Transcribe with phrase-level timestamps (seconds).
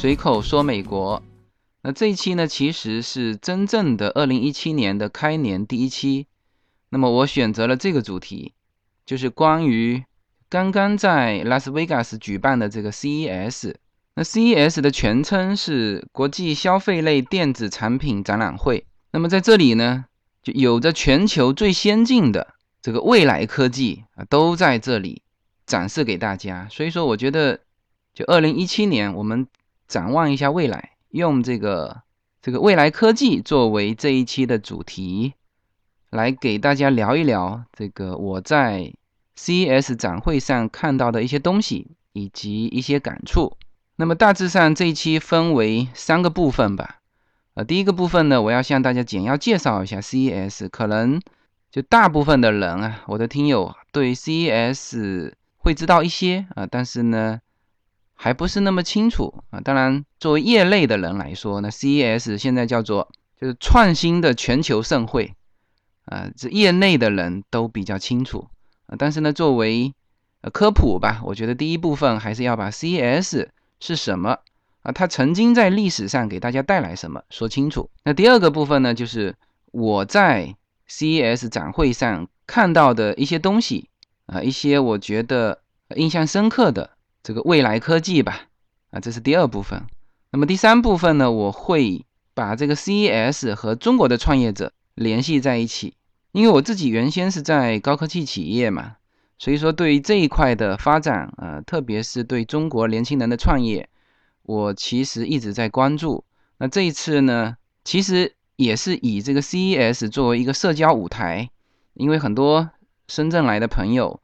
[0.00, 1.22] 随口说美国。
[1.82, 6.26] 那这一期呢，其实是真正的二零一七年的开年第一期。
[6.88, 8.54] 那么我选择了这个主题，
[9.04, 10.02] 就是关于
[10.48, 13.74] 刚刚在拉斯维加斯举办的这个 CES。
[14.14, 18.86] 那 CES 的全称是国际消费类电子产品展览会。
[19.12, 20.06] 那么在这里呢，
[20.42, 25.20] 就有着全球最先进的这个未来科技啊，都在这里
[25.66, 26.66] 展示给大家。
[26.70, 27.60] 所以说，我觉得
[28.14, 29.46] 就二零一七年，我们
[29.90, 32.02] 展望一下未来，用这个
[32.40, 35.34] 这个未来科技作为这一期的主题，
[36.10, 38.94] 来给大家聊一聊这个我在
[39.36, 43.56] CES 展会上看到的一些东西以及一些感触。
[43.96, 47.00] 那么大致上这一期分为三个部分吧。
[47.54, 50.68] 呃，第一个部分呢，我要向大家简要介绍一下 CES。
[50.68, 51.20] 可能
[51.68, 57.40] 就大部分的人啊，我的听友对 CES 会知道一些啊，但是呢，
[58.22, 59.62] 还不是那么清楚啊。
[59.62, 65.34] 当然，作为业内的人来说，那 CES 现在叫做就是创新的全球盛会
[66.04, 68.48] 啊，这业内的人都比较清楚
[68.88, 68.94] 啊。
[68.98, 69.94] 但是呢，作为
[70.42, 73.48] 呃科普吧，我觉得第一部分还是要把 CES
[73.80, 74.36] 是什么。
[74.82, 77.22] 啊，它曾经在历史上给大家带来什么？
[77.30, 77.88] 说清楚。
[78.04, 79.34] 那第二个部分呢，就是
[79.72, 80.54] 我在
[80.88, 83.88] CES 展会上看到的一些东西
[84.26, 85.62] 啊，一些我觉得
[85.96, 86.90] 印象深刻的
[87.22, 88.48] 这个未来科技吧。
[88.90, 89.82] 啊，这是第二部分。
[90.32, 92.04] 那么第三部分呢，我会
[92.34, 95.94] 把这个 CES 和中国的创业者联系在一起，
[96.32, 98.96] 因为我自己原先是在高科技企业嘛，
[99.38, 103.88] 所以说对于这一块的发展啊，特别是对中国年轻人的创业。
[104.42, 106.24] 我其实一直在关注，
[106.58, 111.50] 那这一次呢，其实也是以这个 CES 作为一个社交舞台，
[111.94, 112.70] 因为很多
[113.06, 114.20] 深圳来的朋友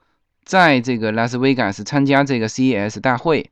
[0.47, 3.51] 在这个拉斯维加斯参加这个 CES 大会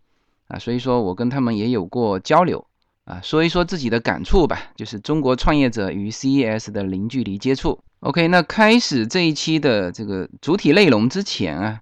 [0.49, 2.65] 啊，所以说我跟他们也有过交流
[3.05, 7.81] 啊，说一说自己的感触吧，就是中国创业者与 CES 的零距离接触。
[8.01, 11.81] OK，那开始这一期的这个主体内容之前啊，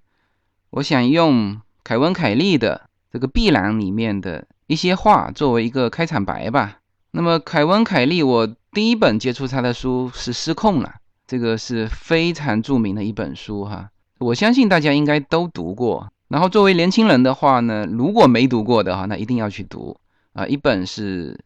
[0.70, 4.46] 我想用凯文·凯利的这个《碧蓝》里面的。
[4.68, 6.78] 一些话作为一个开场白吧。
[7.10, 10.88] 那么凯文·凯利，我第一本接触他的书是《失控了》，
[11.26, 13.90] 这个是非常著名的一本书哈。
[14.22, 16.12] 我相信大家应该都读过。
[16.28, 19.96] 然后作为年轻人的话呢，如果没读过的话，那一定要去读
[20.32, 20.46] 啊。
[20.46, 21.38] 一本是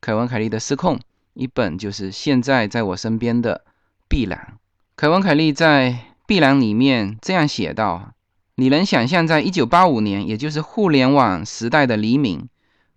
[0.00, 0.96] 凯文·凯利的《失控》，
[1.34, 3.62] 一本就是现在在我身边的
[4.08, 4.54] 《碧蓝》。
[4.96, 5.90] 凯文·凯利在
[6.26, 8.12] 《碧蓝》里面这样写道
[8.56, 12.48] ：“你能想象在1985年，也就是互联网时代的黎明？”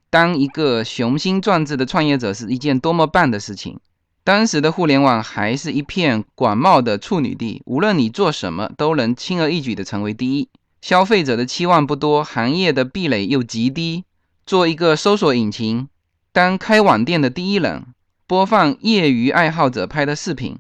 [0.10, 3.80] 当一个雄心壮志的创业者是一件多么棒的事情。
[4.26, 10.50] 当时的互联网还是一片广袤的处女地，无论你做什么，都能轻而易举地成为第一。
[10.82, 14.04] 消费者的期望不多，行业的壁垒又极低。
[14.44, 15.88] 做一个搜索引擎，
[16.32, 17.86] 当开网店的第一人，
[18.26, 20.58] 播放业余爱好者拍的视频。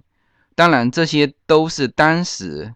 [0.53, 2.75] 当然，这些都是当时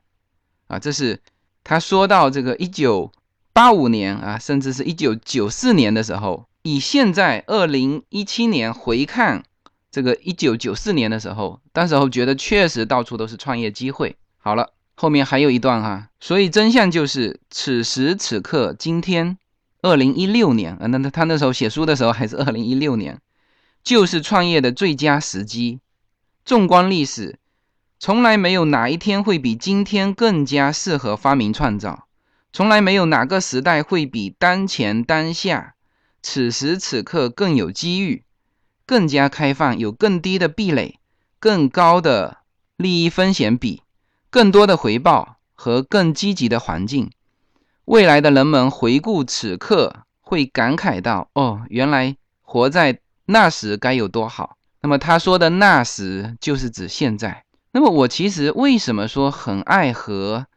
[0.65, 1.21] 啊，这是
[1.63, 3.11] 他说到这个一九
[3.53, 6.47] 八五年啊，甚至是一九九四年的时候。
[6.63, 9.43] 以现在二零一七年回看
[9.91, 14.15] 这个一九九四年的时候，当时候觉得确实到处都是创业机会。
[14.37, 19.37] 好了，后面还有一段哈，所以真相就是此时此刻，今天
[19.81, 23.19] 二零一六年啊，那那他那时候写书的时候还是二零一六年，
[23.83, 25.79] 就是创业的最佳时机。
[26.45, 27.37] 纵观历史，
[27.99, 32.07] 从来没有哪一天会比今天更加适合发明创造，
[32.53, 35.75] 从来没有哪个时代会比当前当下。
[36.21, 38.23] 此时此刻更有机遇，
[38.89, 40.97] 更加开放，有更低的壁垒，
[41.39, 42.37] 更高的
[42.75, 43.83] 利益风险比，
[44.31, 47.11] 更多的回报和更积极的环境。
[47.85, 54.57] 未来的人们回顾此刻，会感慨到：哦，原来活在那时该有多好。
[54.81, 57.43] 那么他说的那时，就是指现在。
[57.71, 60.47] 那么我其实为什么说很爱和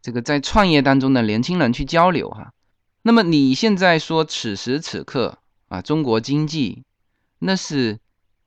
[0.00, 2.30] 这个在创业当中的年轻人去交流？
[2.30, 2.54] 哈。
[3.02, 5.36] 那么你现在说此时此刻
[5.68, 6.84] 啊，中国经济
[7.42, 7.98] 那是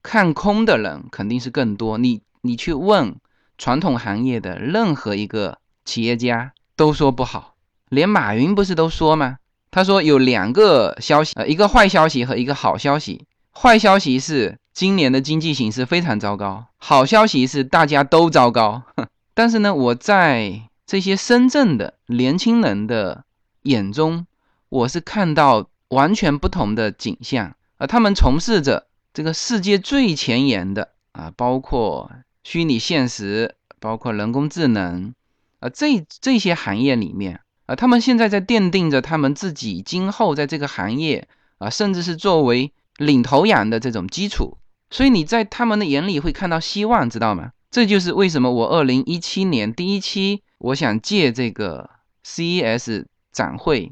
[0.02, 1.98] 看空的人肯定是更多。
[1.98, 3.16] 你你去问
[3.58, 7.56] 传统行业的任何一个企业家都说不好，
[7.90, 9.38] 连马云不是都说吗？
[9.72, 13.26] 他说有两个消息，呃，一个坏消息和一个好消息。
[13.52, 18.84] 坏消息是今年的经济形势非常糟糕，好消息是大家都糟糕。
[19.34, 23.26] 但是呢，我在这些深圳的年轻人的
[23.64, 24.26] 眼中。
[24.68, 32.12] 我是看到完全不同的景象，而他们从事着这个世界最前沿的啊，包括
[32.44, 35.14] 虚拟现实，包括人工智能，
[35.60, 41.28] 啊，这这些行业里面啊，他们现在在奠定着他们自己今后在这个行业
[41.58, 44.58] 啊，甚至是作为领头羊的这种基础。
[44.90, 47.52] 所以你在他们的眼里会看到希望，知道吗？
[47.72, 51.90] 这就是为什么我二零一七年第一期我想借这个
[52.24, 53.92] CES 展会，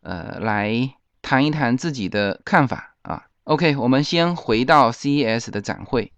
[0.00, 2.89] 呃，来谈一谈自己的看法。
[3.50, 6.12] OK，我们先回到 CES 的展会。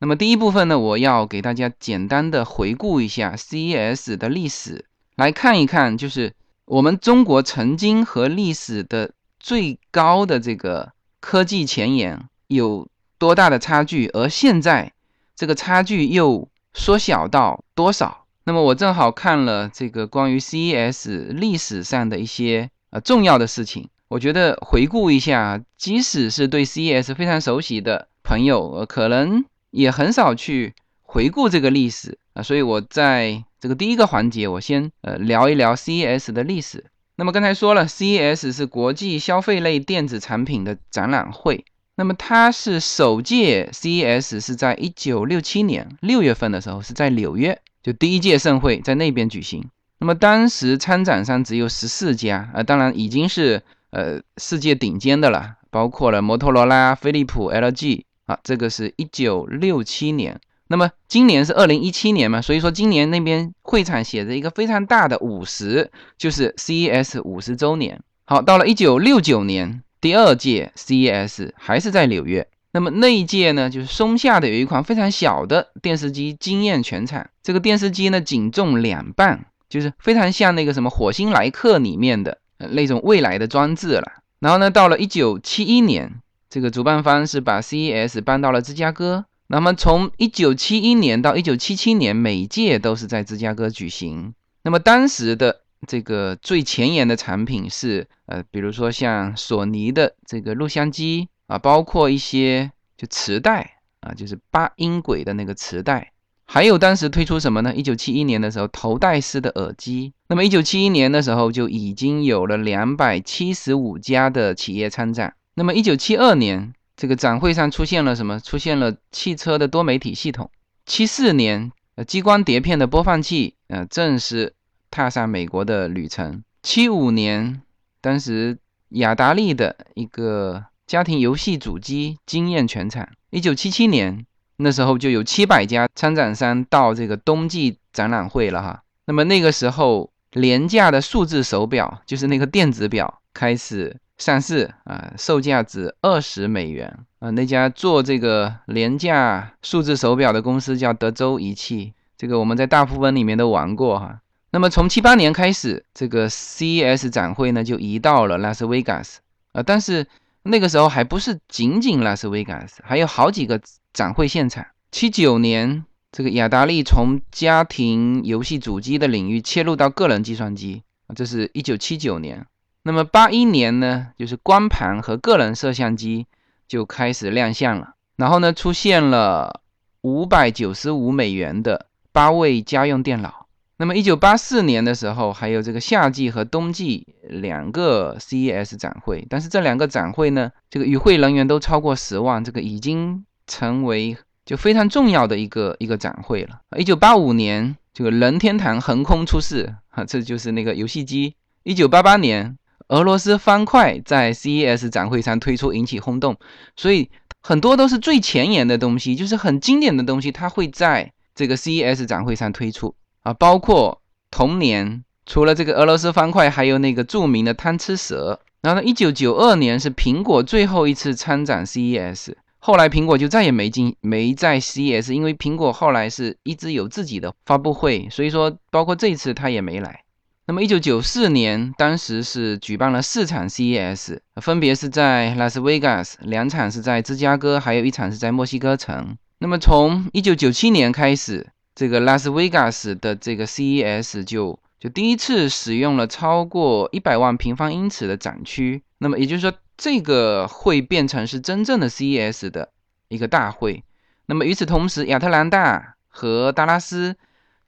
[0.00, 6.34] 那么第一部分呢，我要给大家简单的回顾一下 CES 的历史，来看一看，就是
[6.64, 10.90] 我们中国曾经和历史的最高的这个
[11.20, 14.92] 科技前沿有多大的差距，而现在
[15.36, 18.24] 这个差距又缩小到多少？
[18.42, 29.44] 那么我正好看了这个关于 CES 历史上的一些呃重要的事情，我觉得回顾一下，即使是对 CES 非常熟悉的朋友，可能。
[29.72, 36.84] 也很少去回顾这个历史啊，所以我在这个第一个环节，我先呃聊一聊 CES 的历史。
[37.16, 41.64] 那么刚才说了，CES 是国际消费类电子产品的展览会。
[41.94, 49.64] 那么它是首届 CES 是在一九六七年六月份的时候是在纽约，就第一届盛会在那边举行。
[50.00, 53.62] 那么当时参展商只有十四家啊，当然已经是
[53.92, 58.02] 呃世界顶尖的了，包括了摩托罗拉、飞利浦、LG。
[58.26, 68.00] 啊，这个是一九六七年，那么今年是二零一七年嘛，所以说今年那边会场写着一个非常大的五十，就是 CES 五十周年。
[68.24, 82.38] 好，到了一九六九年，第二届 CES 还是在纽约，那么那一届呢，就是松下的有一款非常小的电视机惊艳全场，这个电视机呢仅重两磅，就是非常像那个什么火星来客里面的
[82.70, 84.12] 那种未来的装置了。
[84.40, 86.20] 然后呢，到了一九七一年。
[86.50, 89.24] 这个主办方是把 CES 搬到了芝加哥。
[89.46, 94.34] 那么从1971年到1977年，每届都是在芝加哥举行。
[94.62, 106.11] 那么当时的这个最前沿的产品是，呃，比如说像索尼的这个录像机啊，包括一些就磁带啊，就是八音轨的那个磁带。
[106.52, 110.12] 还有当时推出什么呢？1971年的时候，头戴式的耳机。
[110.28, 115.34] 那么1971年的时候，就已经有了275家的企业参展。
[115.54, 118.38] 那么，一九七二年，这个展会上出现了什么？
[118.38, 120.50] 出现了汽车的多媒体系统。
[120.84, 124.52] 七四年，呃，激光碟片的播放器，呃，正式
[124.90, 126.44] 踏上美国的旅程。
[126.62, 127.62] 七五年，
[128.02, 128.58] 当时
[128.90, 133.08] 雅达利的一个家庭游戏主机惊艳全场。
[133.30, 134.26] 一九七七年，
[134.62, 138.82] 那时候就有七百家参展商到这个冬季展览会了哈。
[139.06, 143.96] 那么那个时候，廉价的数字手表，就是那个电子表，开始。
[144.18, 147.30] 上市啊，售价只二十美元啊。
[147.30, 154.20] 那家做这个廉价数字手表的公司叫德州仪器，这个我们在大富翁里面都玩过哈。
[154.52, 159.18] 那么从七八年开始，这个 CES 展会呢就移到了拉斯维加斯
[159.54, 160.06] 啊，但是
[160.44, 163.60] 那个时候还不是仅仅拉斯维加斯，还有好几个
[163.92, 164.66] 展会现场。
[164.90, 170.82] 七九年，这个雅达利从家庭游戏主机的领域切入到个人计算机，
[171.14, 172.46] 这是一九七九年。
[172.82, 176.26] 那么八一年呢，就是光盘和个人摄像机
[176.66, 179.62] 就开始亮相了，然后呢，出现了
[180.00, 183.41] 五百九十五美元的八位家用电脑。
[183.82, 196.60] 那么一九八四年的时候，还有这个夏季和冬季两个 CES 展会，但是这两个展会呢，这个与会人员都超过十万，这个已经成为就非常重要的一个一个展会了。
[196.78, 201.34] 一九八五年，这个任天堂横空出世啊，这就是那个游戏机。
[201.64, 202.56] 一九八八年。
[202.88, 206.36] 俄罗斯方块在 CES 展会上推出，引起轰动，
[206.76, 207.10] 所以
[207.40, 213.32] 很多都是最前沿的东西，就是很经典的东西，它会在这个 CES 展会上推出啊。
[213.34, 214.00] 包括
[214.30, 218.40] 同年，除了这个俄罗斯方块，还有那个著名的贪吃蛇。
[218.60, 230.04] 然后呢，一九九二年是苹果最后一次参展 CES，后来苹果就再也没进没在 CES，因为苹果后来是一直有自己的发布会，所以说包括这次他也没来。
[230.44, 239.16] 那么，一九九四年，当时是举办了四场 CES，分别是在拉斯维加斯，两场是在芝加哥，还有一场是在墨西哥城。
[239.38, 248.82] 那么，从一九九七年开始，这个拉斯维加斯的这个 CES 就就第一次使用了超过一百万平方英尺的展区。
[248.98, 252.70] 那么，也就是说，这个会变成是真正的 CES 的
[253.08, 253.84] 一个大会。
[254.26, 257.16] 那么，与此同时，亚特兰大和达拉斯。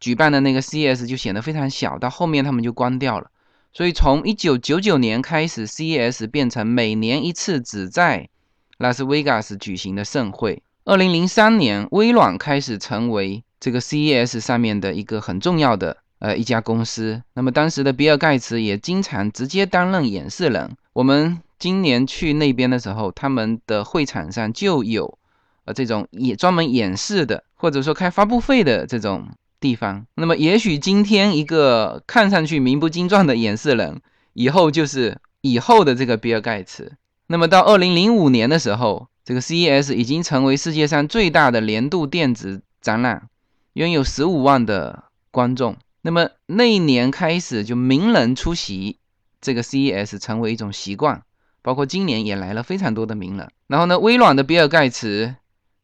[0.00, 3.30] 举办的那个 CES 就显得非常小，到后面他们就关掉了。
[3.72, 8.28] 所以从一九九九年开始，CES 变成每年一次只在
[8.76, 10.62] 拉斯维加斯举行的盛会。
[10.84, 17.22] 二零零三年，微软开始成为这个 CES 上面的一个很重要的呃一家公司。
[17.32, 20.76] 那么当时的比尔盖茨也经常直接担任演示人。
[20.92, 25.18] 我们今年去那边的时候，他们的会场上就有
[25.64, 29.28] 呃这种也专门演示的，或者说开发布会的这种
[29.58, 30.04] 地方。
[30.16, 33.98] 那么也许今天一个看上去名不经传的演示人，
[34.34, 36.92] 以后就是以后的这个比尔盖茨。
[37.28, 43.30] 那么到二零零五年的时候，这个 CES 已经成为世界上最大的年度电子展览，
[43.74, 45.76] 拥有十五万的观众。
[46.02, 48.98] 那么那一年开始，就名人出席
[49.40, 51.22] 这个 CES 成为一种习惯，
[51.62, 53.50] 包括今年也来了非常多的名人。
[53.66, 55.34] 然后呢，微软的比尔盖茨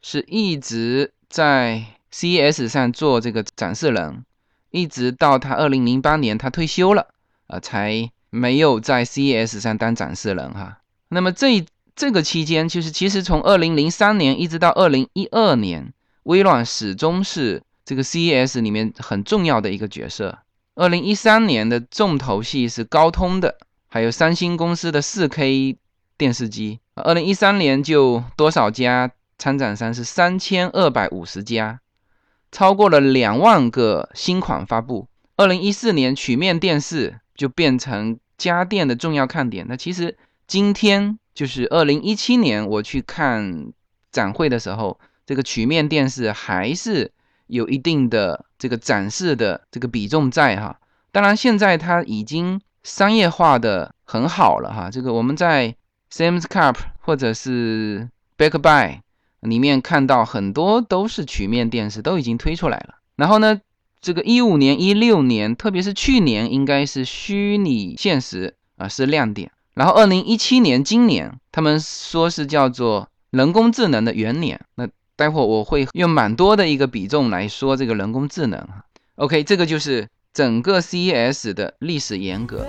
[0.03, 4.25] 是一直在 CES 上做这个展示人，
[4.71, 7.09] 一直到他二零零八年他退休了，
[7.47, 10.79] 啊，才没有在 CES 上当展示人哈。
[11.09, 11.65] 那么这
[11.97, 15.93] 这个期间，就是其实从二零零三年一直到二零一二年，
[16.25, 20.39] 微软始终是这个 CES 里面很重要的一个角色。
[20.77, 25.77] 二零一三年的重头戏是高通的，还有三星公司的四 K
[26.17, 26.79] 电视机。
[26.95, 31.81] 二零一三年就多少家参展商是三千二百五十家，
[32.53, 35.09] 超过了两万个新款发布。
[35.35, 39.67] 二零一四年曲面电视就变成家电的重要看点。
[39.69, 40.17] 那其实。
[40.47, 43.73] 今天就是二零一七年，我去看
[44.11, 47.13] 展会的时候，这个曲面电视还是
[47.51, 50.79] 有一定的这个展示的这个比重在哈。
[51.13, 54.89] 当然，现在它已经商业化的很好了哈。
[54.91, 55.75] 这个我们在
[56.13, 59.01] Sam's Cup 或者是 b a c k Buy
[59.41, 62.95] 里面看到很多都是曲面电视，都已经推出来了。
[63.17, 63.61] 然后呢，
[64.01, 69.51] 这个一五年、一六年，特别是去年，应该是虚拟现实啊是亮点。
[69.75, 74.61] 然后，二零一七年，今年他们说是叫做人工智能的元年。
[74.75, 74.89] 那
[75.21, 78.59] 待会儿我会用蛮多的一个比重来说这个人工智能
[79.17, 82.67] OK，这个就是整个 CES 的历史沿革。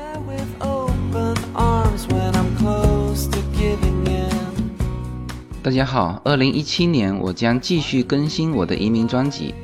[5.63, 9.55] 大家好，二零一七年我将继续更新我的移民专辑。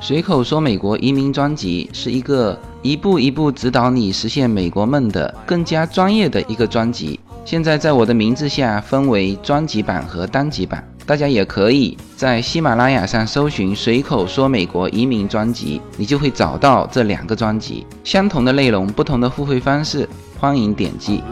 [0.00, 7.18] 随口说美国移民专辑是一个一步一步指导你实现美国梦的更加专业的一个专辑。
[7.46, 17.86] 现在在我的名字下分为专辑版和单集版，大家也可以在喜马拉雅上搜寻“随口说美国移民专辑”，你就会找到这两个专辑。
[18.02, 20.08] 相同的内容，不同的付费方式，
[20.40, 21.22] 欢迎点击。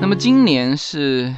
[0.00, 1.32] 那么今年是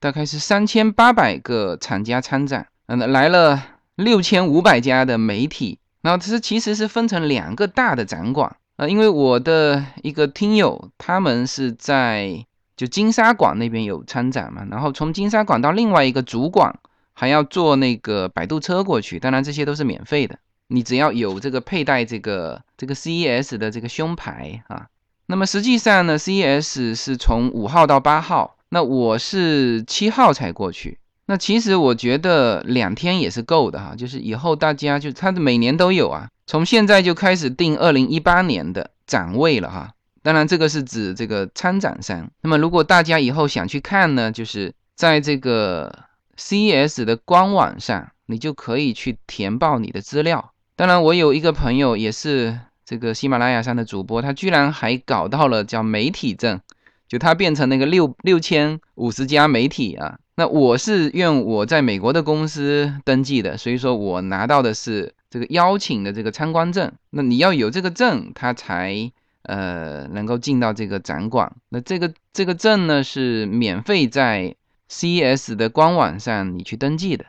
[0.00, 3.62] 大概是三千八百个厂家参展，嗯，来了
[3.94, 5.80] 六千五百家的媒体。
[6.04, 12.44] 然后它是其实是分成两个大的展馆啊，因为我的一个听友他们是在
[12.76, 16.78] 就金沙馆那边有参展嘛，然后从金沙馆到另外一个主馆
[17.14, 24.88] 还要坐那个摆渡车过去，当然这些都是免费的，你只要有这个佩戴这个这个 CES 的这个胸牌啊。
[25.26, 30.98] 那么实际上呢，CES 是从五号到八号，那我是七号才过去。
[31.26, 39.92] 那其实我觉得两天也是够的哈，就是以后大家就它的每年都有啊，从现在就开始定二零一八年的展位了哈。
[40.22, 42.30] 当然这个是指这个参展商。
[42.42, 46.04] 那么如果大家以后想去看呢，就是在这个
[46.36, 50.52] CES 的官网上，你就可以去填报你的资料。
[50.76, 52.58] 当然我有一个朋友也是。
[52.86, 56.60] 这个喜马拉雅上的主播，他居然还搞到了叫媒体证，
[57.08, 60.18] 就他变成那个六六千五十家媒体啊。
[60.36, 66.92] 那我是用我在美国的公司登记的，所以说我拿到的是这个邀请的这个参观证。
[67.10, 69.12] 那你要有这个证，他才
[69.42, 71.54] 呃能够进到这个展馆。
[71.68, 74.54] 那这个这个证呢是免费在
[74.90, 77.26] CES 的官网上你去登记的。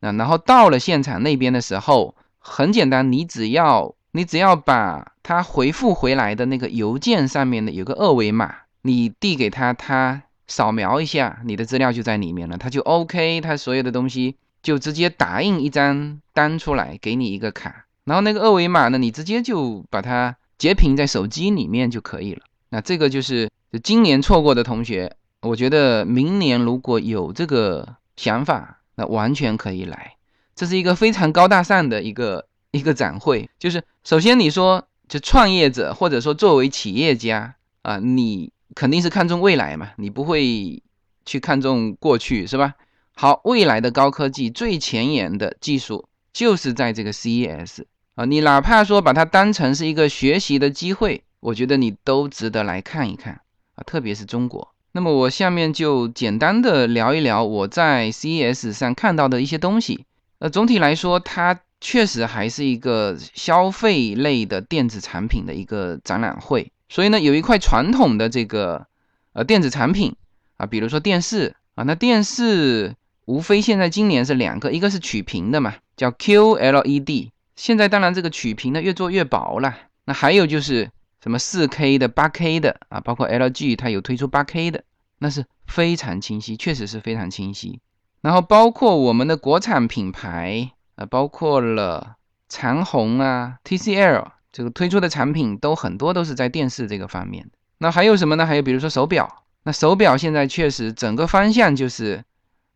[0.00, 3.94] 那然后到了现场那边的时候，很简单，你只要。
[4.12, 22.42] 你只要把他回复回来的那个邮件上面的有个二维码，你递给他，他扫描一下，你的资料就在里面了，他就 OK，他所有的东西就直接打印一张单出来给你一个卡，然后那个二维码呢，你直接就把它截屏在手机里面就可以了。
[22.68, 23.50] 那这个就是
[23.82, 30.16] 今年错过的同学，我觉得明年如果有这个想法，那完全可以来，
[30.54, 32.44] 这是一个非常高大上的一个。
[32.72, 40.82] 一个展会，就是首先你说，就创业者或者说作为企业家啊，你肯定是看重未来嘛，你不会
[41.24, 42.74] 去看重过去，是吧？
[43.14, 47.84] 好，未来的高科技最前沿的技术就是在这个 CES
[48.14, 53.40] 啊，你哪怕说把它当成是一个学习的机会，我觉得你都值得来看一看
[53.74, 54.74] 啊，特别是中国。
[54.92, 60.04] 那么我下面就简单的聊一聊我在 CES 上看到的一些东西。
[60.38, 66.72] 呃，总体来说，它确实还是一个消费类的电子产品的一个展览会。
[66.90, 68.88] 所以呢，有一块传统的这个
[69.32, 70.16] 呃电子产品
[70.56, 77.30] 啊，比如说电视啊，那电视无非现在今年是两个，一个是曲屏的嘛，叫 QLED。
[77.54, 79.78] 现在当然这个曲屏呢越做越薄了。
[80.04, 80.90] 那还有就是
[81.22, 84.82] 什么 4K 的、8K 的啊，包括 LG 它有推出 8K 的，
[85.18, 87.78] 那是非常清晰，确实是非常清晰。
[88.20, 92.16] 然后包括我们的国产品牌啊，包括了
[92.48, 94.26] 长虹啊、TCL。
[94.52, 97.50] 这个推出的产品都很多都是在电视这个方面。
[97.78, 98.44] 那还有什么呢？
[98.46, 99.44] 还有比如说手表。
[99.62, 102.24] 那手表现在确实整个方向就是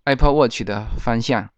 [0.04, 1.48] Apple Watch 的方向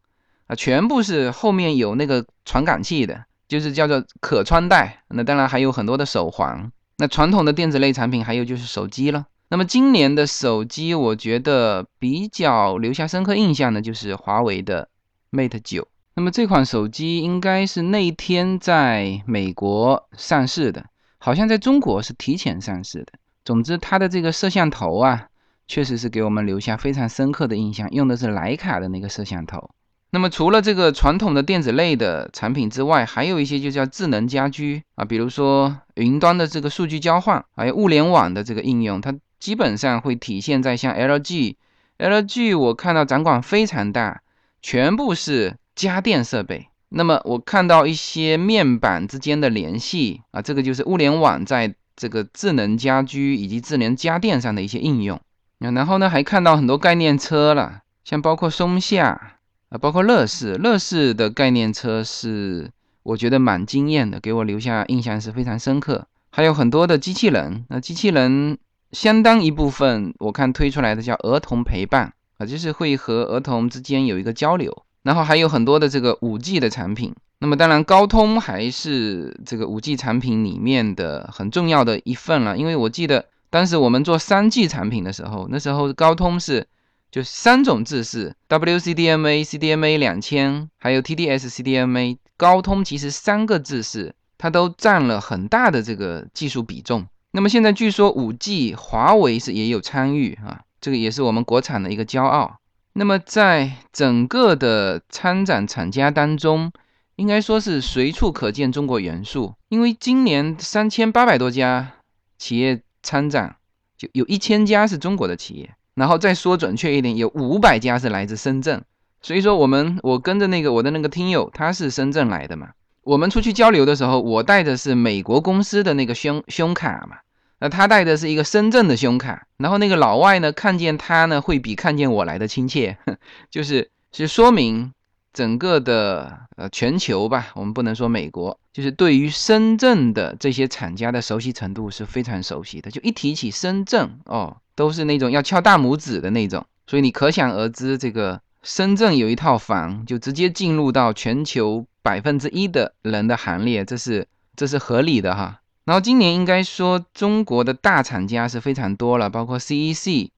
[0.46, 5.02] 啊，全部是后面有那个传感器的，就是叫做可穿戴。
[5.08, 6.70] 那当然还有很多的手环。
[6.98, 9.26] 那传统的电子类产品还有就是手机了。
[9.48, 14.88] 那么今年的手机，我觉得比较留下深刻印象的就是华为的
[15.32, 15.88] Mate 九。
[16.18, 20.86] 那么这款手机应该是那一天在美国上市的，
[21.18, 23.12] 好像在中国是提前上市的。
[23.44, 25.28] 总之，它的这个摄像头啊，
[25.68, 29.68] 确实是给我们留下非常深刻的印象，用的是徕卡的那个摄像头。
[30.08, 44.22] 那么除了这个传统的电子类的产品之外，还有一些就叫智能家居啊，比如说云端的这个数据交换，还有物联网的这个应用，它基本上会体现在像 LG，LG 我看到展馆非常大，
[44.62, 45.58] 全部是。
[45.76, 55.20] 家电设备，那么我看到一些面板之间的联系啊，这个就是物联网在这个智能家居以及智能家电上的一些应用。
[55.58, 59.36] 然后呢，还看到很多概念车了，像包括松下
[59.68, 62.70] 啊，包括乐视，乐视的概念车是
[63.02, 66.06] 我觉得蛮惊艳的，给我留下印象是非常深刻。
[66.30, 68.58] 还有很多的机器人，那机器人
[68.92, 74.85] 相当一部分我看推出来的叫儿童陪伴啊，就是会和儿童之间有一个交流。
[75.06, 82.58] 然后还有很多的这个五 G 的产品，那么当然高通还是这个五 G 产品里面的很重要的一份了。
[82.58, 86.66] 因为我记得当时我们做三 G 产品的时候，那时候高通是
[87.12, 97.06] 就三种制式，WCDMA、CDMA 两千，还有 TDS CDMA，高通其实三个制式它都占了很大的这个技术比重。
[97.30, 102.56] 那么现在据说五 G 华为是也有参与啊，这个也是我们国产的一个骄傲。
[102.98, 106.72] 那么，在整个的参展厂家当中，
[107.16, 109.52] 应该说是随处可见中国元素。
[109.68, 111.92] 因为今年三千八百多家
[112.38, 113.56] 企业参展，
[113.98, 115.74] 就有一千家是中国的企业。
[115.94, 118.82] 然后再说准确一点，有五百家是来自深圳。
[119.20, 122.70] 所以说，我们我跟着那个我的那个听友，他是深圳来的嘛。
[123.02, 127.18] 我们出去交流的时候，我带的是美国公司的那个胸胸卡嘛。
[127.58, 132.98] 那他带的是一个深圳的胸卡，然后那个老外呢，看见他呢，会比看见我来的亲切，
[133.50, 134.92] 就是是说明
[135.32, 155.60] 整个的呃全球吧，我们不能说美国，就是对于深圳的这些厂家的熟悉程度是非常熟悉的，就一提起深圳哦，都是那种要敲大拇指的那种，所以你可想而知，这个深圳有一套房，就直接进入到全球百分之一的人的行列，这是这是合理的哈。
[155.86, 160.30] 然后今年应该说中国的大厂家是非常多了，包括 CEC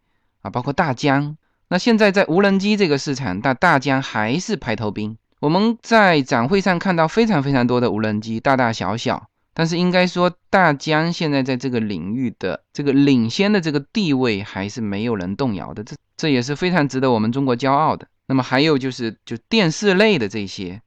[0.42, 1.36] 啊，包括大疆。
[1.68, 5.16] 那现在在无人机这个市场，大大疆还是排头兵。
[5.40, 9.28] 我们在展会上看到非常非常多的无人机，大大小小。
[9.54, 18.06] 但是应该说大疆现在在这个领域的这个领先的这个地位还是没有人动摇的，这这也是非常值得我们中国骄傲的。
[18.26, 20.82] 那么还有就是就电视类的这些，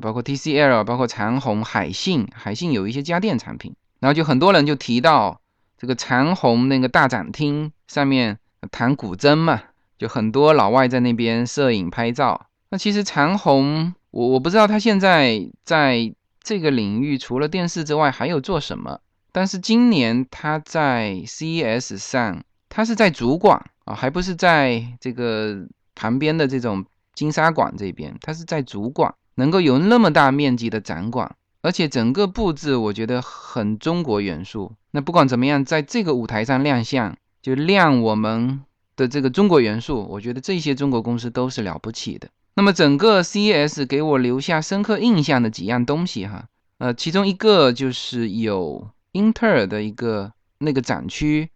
[0.00, 3.74] 包括 TCL，包括长虹、海信，海信有一些家电产品。
[4.00, 5.40] 然后就很多人就提到
[5.78, 8.38] 这个长虹那个大展厅上面
[8.70, 9.62] 弹古筝嘛，
[9.98, 12.46] 就很多老外在那边摄影拍照。
[12.70, 19.00] 那其实长虹，我我不知道他现在在这个领域除了电视之外还有做什么。
[19.32, 31.36] 但是今年他在 CES 上，他是在主馆啊，还不是在这个旁边的这种金沙馆这边，他是在主馆，能够有那么大面积的展馆。
[31.66, 34.70] 而且整个布置我觉得很中国元素。
[34.92, 38.60] 那不管怎么样，在这个舞台上亮相，就亮我们
[38.94, 42.28] 的这个中国元素，我觉得这些中国公司都是了不起的。
[42.54, 46.46] 那么整个 CES 给我留下深刻印象的几样东西哈，
[46.78, 51.50] 呃，其中一个就是有英特尔的一个那个展区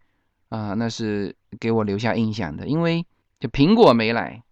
[0.49, 2.67] 啊，那是给我留下印象的。
[2.67, 3.05] 因为
[3.39, 4.43] 就苹果没来，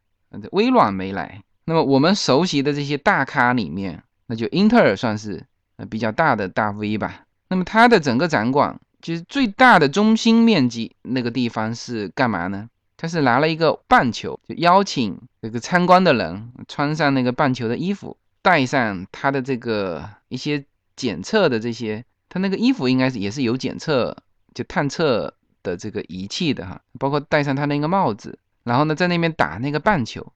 [0.54, 4.04] 微软没来，那么我们熟悉的这些大咖里面。
[4.32, 5.48] 那就英特尔算是
[5.80, 7.24] 呃比较大的大 V 吧。
[7.48, 12.70] 那么它的整个展馆其实最大的中心面积那个地方是干嘛呢？
[12.98, 20.66] 他是拿了一个棒球，就邀请这个参观的人穿上那个棒球的衣服，带上他的这个一些
[20.98, 24.18] 检测的这些，他那个衣服应该是也是有检测
[24.54, 30.34] 就探测的这个仪器的哈，包括戴上他那个帽子，然后呢在那边打那个棒球，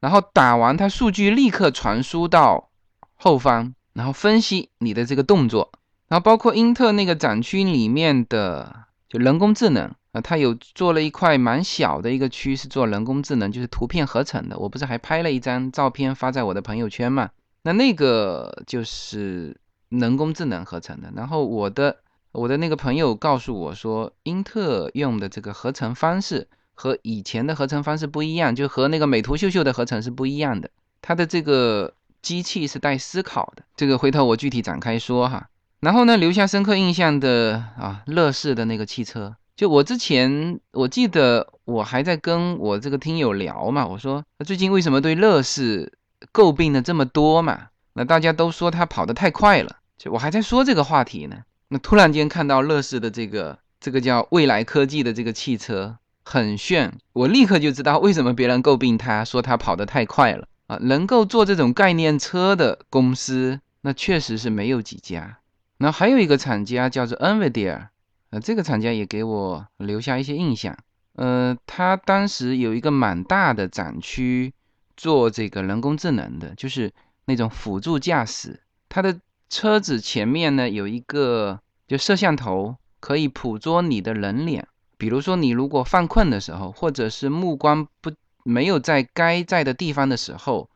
[0.00, 2.70] 然后打完他数据立刻传输到
[3.16, 5.70] 后方，然后分析你的这个动作。
[6.08, 14.58] 然后包括英特那个展区里面的就人工智能啊，它有做了一块蛮小的一个区是做人工智能，就是图片合成的。
[14.58, 17.28] 我不是还拍了一张照片发在我的朋友圈嘛？
[17.62, 19.54] 那那个就是
[19.90, 21.12] 人工智能合成的。
[21.14, 21.96] 然后我的
[22.32, 30.70] 我的那个朋友告诉我说，英特用的这个合成方式和以前的合成方式不一样，就和那个美图秀秀的合成是不一样的。
[31.02, 35.48] 它的这个机器是带思考的，这个回头我具体展开说哈。
[35.80, 45.92] 然后呢，留下深刻印象的啊，乐视的那个汽车，就我之前我记得我还在跟我这个听友聊嘛，我说最近为什么对乐视
[46.32, 47.68] 诟病的这么多嘛？
[47.92, 51.36] 那大家都说它跑得太快了，就我还在说这个话题呢。
[51.68, 60.78] 那突然间看到乐视的这个这个叫未来科技的这个汽车很炫，我立刻就知道为什么别人诟病它，说它跑得太快了啊！
[60.80, 65.38] 能够做这种概念车的公司，那确实是没有几家。
[65.78, 67.88] 那还有一个厂家叫做 Nvidia，
[68.30, 70.76] 呃，这个厂家也给我留下一些印象。
[71.14, 74.52] 呃，他当时有一个蛮大的展区
[74.96, 76.92] 做这个人工智能的，就是
[77.24, 78.60] 那种辅助驾驶。
[78.88, 84.68] 他的车子前面呢有一个就摄像头，可以捕捉你的人脸。
[84.98, 88.12] 比如说你如果犯困的时候，或者是目光不
[88.48, 90.70] 没有在该在的地方的时候，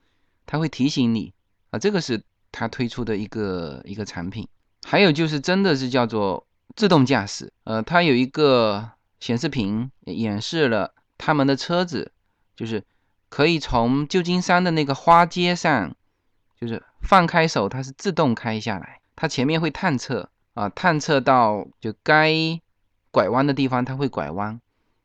[0.44, 1.32] 他会提醒你。
[1.70, 4.46] 啊，这个是他推出的一个一个产品。
[4.84, 7.50] 还有就是，真的是叫做自动驾驶。
[7.64, 12.12] 呃，它有一个显示屏演示了他们的车子，
[12.54, 12.84] 就是
[13.30, 15.96] 可以从旧金山的那个花街上，
[16.60, 19.00] 就是放开手，它是自动开下来。
[19.16, 22.60] 它前面会探测啊，探测到就该
[23.10, 24.60] 拐弯的地方，它会拐弯。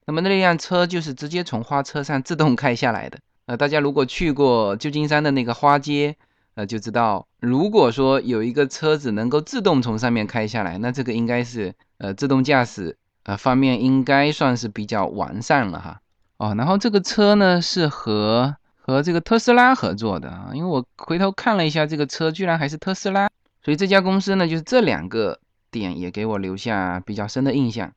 [0.07, 3.19] 那么那辆车就是直接从花车上自动开下来的。
[3.45, 6.15] 呃，大家如果去过旧金山的那个花街，
[6.55, 15.99] 呃，就知道，如果说有一个车子能够自动从上面开下来，那这个应该是呃自动驾驶呃方面应该算是比较完善了哈。
[16.37, 23.29] 哦，然后这个车呢是和和这个特斯拉合作的啊，因为我回头看了一下这个车，居然还是特斯拉，
[23.61, 25.39] 所以这家公司呢就是这两个
[25.69, 27.91] 点也给我留下比较深的印象。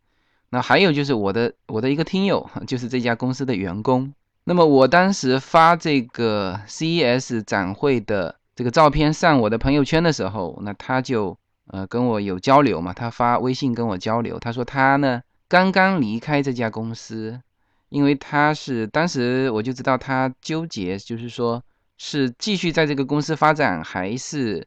[0.50, 4.12] 那还有就是我的我的一个听友，就是这家公司的员工。
[4.44, 8.36] 那么我当时发这个 CES 展会的。
[8.56, 11.34] 这个照片上我的朋友圈的时候，那他就
[11.68, 17.40] 呃跟我有交流嘛，他发微信跟我交流，他说他呢刚刚离开这家公司，
[17.88, 21.62] 因为他是当时我就知道他纠结，就是说
[21.96, 24.66] 是继续在这个公司发展，还是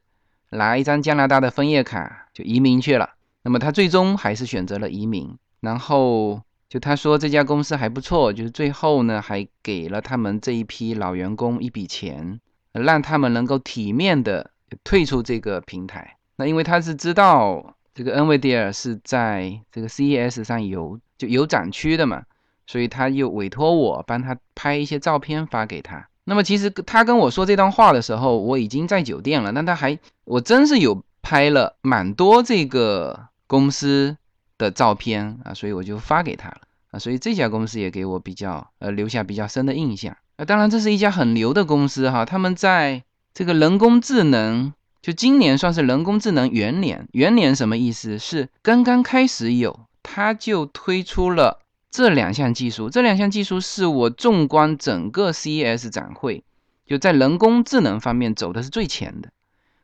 [0.50, 3.10] 拿一张加拿大的枫叶卡就移民去了。
[3.42, 12.40] 那么他最终还是选择了移民，然后就他说这家公司还不错，就是最后呢还给了他们这一批老员工一笔钱。
[12.76, 14.50] 让他们能够体面的
[14.82, 16.16] 退出这个平台。
[16.34, 22.24] 那因为他是知道这个 NVIDIA 是在这个 CES 上有就有展区的嘛，
[22.66, 26.08] 所以他又委托我帮他拍一些照片发给他。
[26.24, 29.52] 那么其实他跟我说这段话的时候，我已经在酒店了。
[29.52, 34.16] 那他还我真是有拍了蛮多这个公司
[34.64, 36.98] 的照片啊，所以我就发给他了啊。
[36.98, 40.16] 所以这家公司也给我比较呃留下比较深的印象。
[40.36, 42.24] 啊，当然，这是一家很牛的公司哈。
[42.24, 47.06] 他们在这个人工智能，就今年算是人工智能元年。
[47.12, 48.18] 元年什么意思？
[48.18, 52.90] 是刚刚开始有，他就推出了这两项技术。
[52.90, 56.42] 这两项技术是我纵观整个 CES 展会，
[56.86, 59.30] 就在人工智能方面走的是最前的。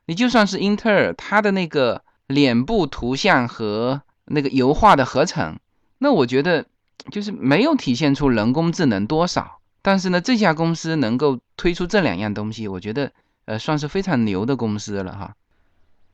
[0.06, 5.58] 你就算是英特尔，它的那个脸部图像和那个油画的合成，
[5.98, 6.66] 那我觉得
[7.10, 9.58] 就是没有体现出人工智能多少。
[9.82, 13.12] 但是呢，这家公司能够推出这两样东西，我觉得，
[13.46, 15.34] 呃，算是非常牛的公司了哈。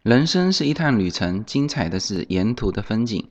[0.02, 3.28] 人生是一趟旅程，精彩的是沿途的风景。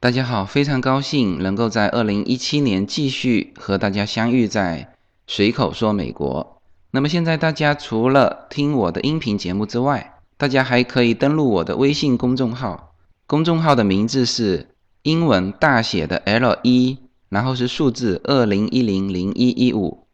[0.00, 4.94] 大家好，非常高兴能够在二零一七年继续和大家相遇在
[5.26, 6.60] 随口说美国。
[6.90, 12.87] 那么现在大家除了听我的音频节目之外，大家还可以登录我的微信公众号，
[13.28, 14.66] 公众号的名字是
[15.02, 16.98] 英文大写的 L 一。
[17.30, 20.06] 然后是数字二零一零零一一五，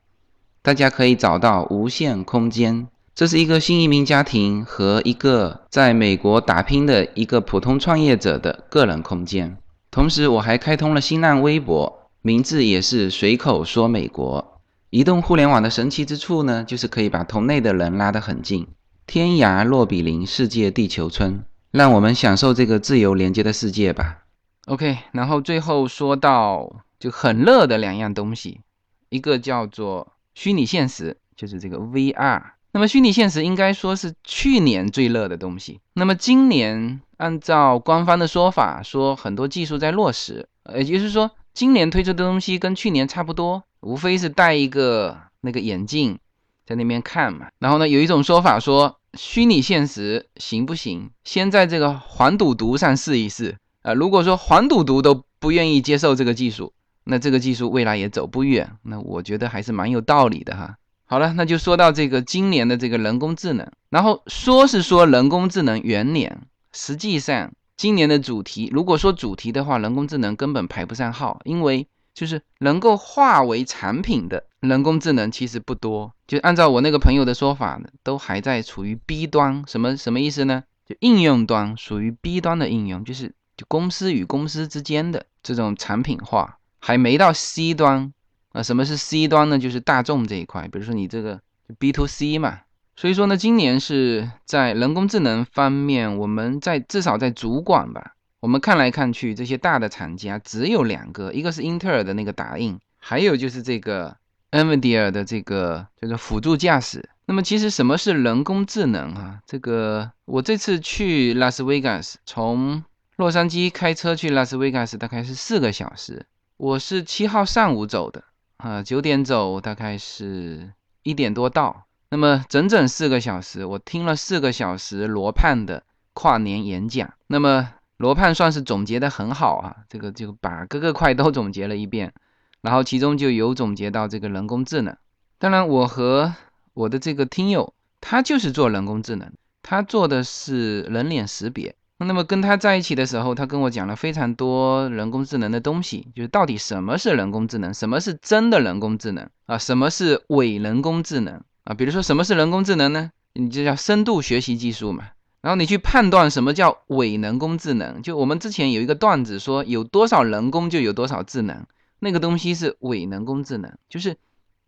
[0.63, 9.57] 大家可以找到无限空间，这是一个新移民家庭和一个在美国打拼的一个普通创业者的个人空间。
[9.93, 14.61] 同时，我还开通了新浪微博，名字也是随口说美国。
[14.91, 18.67] 移动互联网的神奇之处呢，就是可以把同类的人拉得很近，
[19.07, 21.45] 天涯若比邻，世界地球村。
[21.75, 24.19] 让我们享受这个自由连接的世界吧。
[24.67, 28.61] OK，然后最后说到就很热的两样东西，
[29.09, 32.41] 一个叫做虚拟现实，就是这个 VR。
[32.71, 35.81] 那么虚拟现实应该说是去年最热的东西。
[35.95, 46.21] 那么今年按照官方的说法，说很多技术在落实，也就是说今年推出的东西跟去年差不多，无非是戴一个那个眼镜
[46.65, 47.49] 在那边看嘛。
[47.59, 51.11] 然后呢，有一种说法说虚拟现实行不行？
[51.25, 53.95] 先在这个黄赌毒上试一试啊。
[53.95, 56.73] 如果说黄赌毒都不愿意接受这个技术，
[57.05, 58.77] 那这个技术未来也走不远。
[58.83, 60.77] 那我觉得还是蛮有道理的哈。
[61.07, 80.63] 好了，那就说到这个今年的这个人工智能，然后说是说人工智能元年，实际上今年的主题，如果说主题的话，人工智能根本排不上号，因为就是能够化为产品的人工智能其实不多，就按照我那个朋友的说法呢，都还在处于 B 端，什么什么意思呢？
[80.87, 88.13] 就应用端属于 B 端的应用，就是就公司与公司之间的这种产品化，还没到 C 端。
[88.53, 89.59] 啊，什么是 C 端呢？
[89.59, 91.41] 就是大众这一块，比如说你这个
[91.79, 92.61] B to C 嘛。
[92.95, 98.14] 所以说呢，今年是在人工智能方面，我们在至少在主管吧，
[98.45, 104.15] 我们看来看去，这些大的厂家只有两个，一个是英特尔的那个打印，还有就是这个
[104.51, 107.09] NVIDIA 的这个叫做辅助驾驶。
[107.25, 109.41] 那么其实什么是人工智能啊？
[109.47, 112.85] 这个我这次去拉斯维加斯，从
[113.17, 116.27] 洛杉矶开车去拉斯维加斯大概是四个小时，
[116.59, 118.25] 我是七号上午走的。
[118.59, 120.71] 啊，九点走，大概是
[121.03, 127.15] 一点多到，那么整整四个小时，我听了四个小时罗胖的跨年演讲。
[127.27, 132.13] 那么罗胖算是总结的很好啊，这个就把各个块都总结了一遍，
[132.61, 134.97] 然后其中就有总结到这个人工智能。
[135.39, 136.35] 当然，我和
[136.73, 139.31] 我的这个听友，他就是做人工智能，
[139.63, 141.77] 他做的是人脸识别。
[141.99, 151.73] 那么跟他在一起的时候，他跟我讲了非常多人工智能的东西，就是到底什么是人工智能，什么是真的人工智能啊，什么是伪人工智能啊？
[151.75, 153.11] 比如说什么是人工智能呢？
[153.35, 155.11] 你就叫深度学习技术嘛。
[155.45, 161.67] 然后你去判断什么叫伪人工智能，就我们之前有一个段子说，有多少人工就有多少智能，
[161.99, 164.17] 那个东西是伪人工智能，就是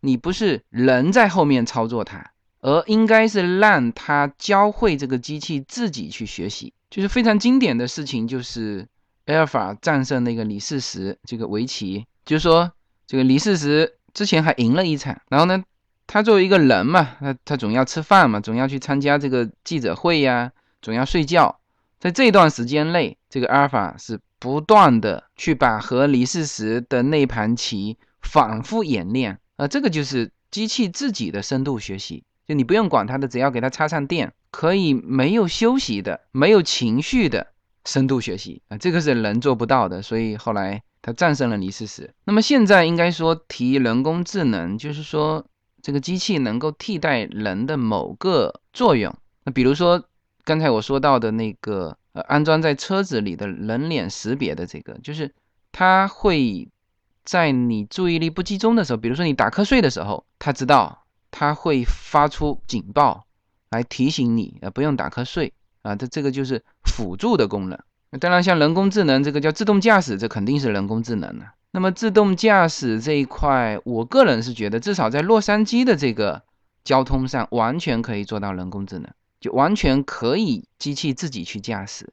[0.00, 6.74] 你不是人在后面操作它，而应该是让它教会这个机器自己去学习。
[6.90, 8.86] 就是非常经典的事情，就是
[9.24, 12.70] 阿尔法战胜那个李世石这个围棋，就是说
[13.06, 15.64] 这个李世石之前还赢了一场，然后呢，
[16.06, 20.52] 他作为一个人嘛，他他总要吃饭嘛，总要去参加这个记者会呀，
[20.86, 21.58] 总要睡觉，
[21.98, 34.32] 在这段时间内，这个阿尔法是不断的去把和李世石的那盘棋反复演练，啊，这个就是机器自己的深度学习，就你不用管它的，只要给它插上电。
[34.52, 37.48] 可以没有休息的、没有情绪的
[37.84, 42.14] 深度学习啊，这个是人做不到的，所以后来它战胜了李世石。
[42.24, 45.44] 那么现在应该说提人工智能，就是说
[45.82, 49.12] 这个机器能够替代人的某个作用。
[49.44, 50.04] 那比如说
[50.46, 55.34] 刚才我说到的那个呃，安装在车子里的人脸识别的这个，就是
[55.72, 56.66] 它会
[57.24, 63.24] 在你注意力不集中的时候，比如说你打瞌睡的时候，它知道它会发出警报。
[63.70, 67.76] 来提醒你，呃，不用打瞌睡啊，这这个就是辅助的功能。
[68.10, 71.46] 那当然，像人工智能这个叫自动驾驶，这肯定是人工智能了。
[71.72, 76.40] 那么自动驾驶这一块，我个人是觉得，至少在洛杉矶的这个
[76.84, 79.10] 交通上，完全可以做到人工智能，
[79.48, 82.12] 完全可以机器自己去驾驶。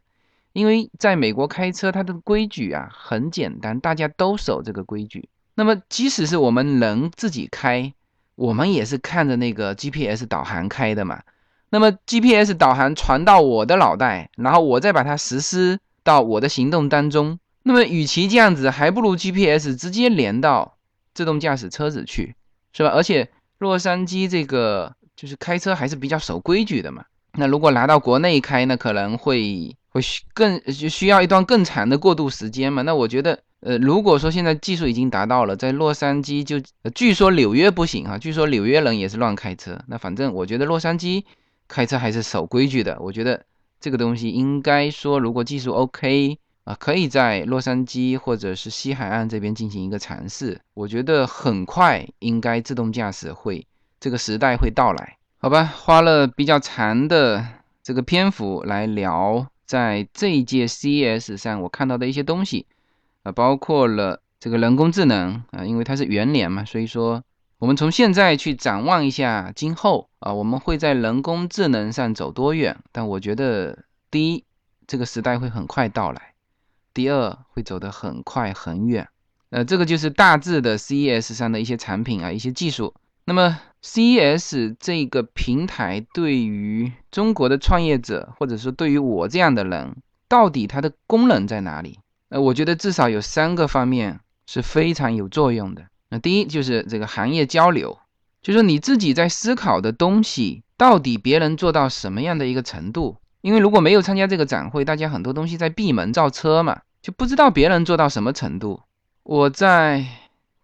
[0.53, 5.27] 因为在美国开车，它的规矩啊很简单，大家都守这个规矩。
[5.55, 7.93] 那么即使是我们人自己开，
[8.35, 11.23] 我们也是看着那个 GPS 导航开的嘛。
[11.69, 17.39] 那么 GPS 导航传到我的脑袋，然后我再把它实施到我的行动当中。
[17.63, 20.77] 那么与其这样子，还不如 GPS 直接连到
[21.15, 22.35] 自动驾驶车子去，
[22.73, 22.89] 是吧？
[22.89, 27.05] 而且洛杉矶这个就是开车还是比较守规矩的嘛。
[27.37, 32.81] 那如果拿到国内开，那可能会会需更需要一段更长的过渡时间嘛。
[32.81, 36.61] 那我觉得，呃，如果说现在技术已经达到了，在洛杉矶就，
[36.93, 39.79] 据说纽约不行啊，据说纽约人也是乱开车。
[39.87, 41.23] 那反正我觉得洛杉矶。
[41.65, 43.45] 开车还是守规矩的，我觉得
[43.79, 50.59] 这个东西应该说，如果技术 OK 啊，可以在洛杉矶或者是西海岸这边进行一个尝试。
[50.73, 53.65] 我觉得很快应该自动驾驶会
[53.99, 57.45] 这个时代会到来好吧，花了比较长的
[57.83, 62.65] 这个篇幅来聊在这一届 CES 上我看到的一些东西，
[63.23, 67.21] 啊，包括了这个人工智能啊，因为它是元年嘛，所以说
[67.59, 72.77] 我们从现在去展望一下今后啊，我们会在人工智能上走多远？
[72.93, 73.79] 但我觉得，
[74.09, 74.45] 第一，
[74.87, 76.21] 这个时代会很快到来；
[76.93, 79.09] 第二，会走得很快很远。
[79.49, 82.93] 呃，这个就是大致的 CES 上的一些产品啊，一些技术。
[83.25, 83.59] 那么。
[83.85, 89.97] C S 这个平台对于中国的创业者，或者说对于我这样的人，
[90.29, 91.99] 到底它的功能在哪里？
[92.29, 95.83] 呃，我觉得至少有三个方面是非常有作用的。
[96.09, 97.99] 那第一就是这个行业交流，
[98.41, 103.17] 就是你自己在思考的东西，到底别人做到什么样的一个程度？
[103.41, 108.79] 因为如果没有参加这个展会，大家很多东西在闭门造车嘛，就不知道别人做到什么程度。
[109.23, 110.05] 我在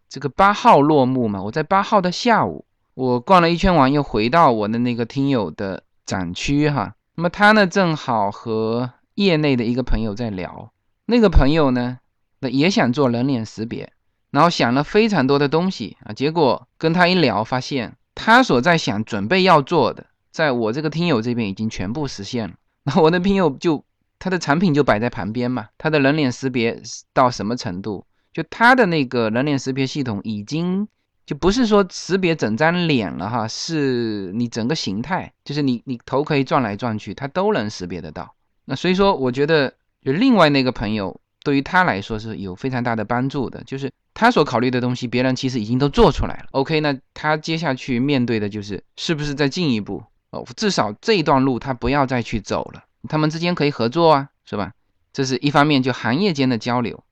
[0.08, 2.64] 这个八号落幕嘛，我在八号的下午。
[3.00, 6.96] 我逛了一圈完，又回到我的那个听友的展区哈。
[7.16, 10.74] 那么他呢，正好和业内的一个朋友在聊。
[11.06, 12.00] 那个朋友呢，
[12.42, 13.94] 那也想做人脸识别，
[14.32, 16.12] 然后想了非常多的东西啊。
[16.12, 22.56] 结果跟他一聊，发现他所在想准备要做的，在我这个听友这边已经全部实现了。
[22.84, 23.86] 那我的听友就
[24.20, 26.78] 他的产品就摆在旁边嘛，他的人脸识别
[27.14, 28.06] 到什么程度？
[28.34, 30.90] 就他的那个人脸识别系统已经。
[31.30, 38.34] 就不是说识别整张脸了哈，是你整个形态，就是你你头可以转来转去，它都能识别得到。
[38.66, 46.46] 那所以说，我觉得就另外那个朋友对于他来说是有非常大的帮助的，就是他所考虑的东西，别人其实已经都做出来了。
[46.50, 54.72] OK，那他接下去面对的就是是不是再进一步哦，至少这一段路他不要再去走了，他们之间可以合作啊，是吧？
[55.14, 57.04] 这是一方面，就行业间的交流，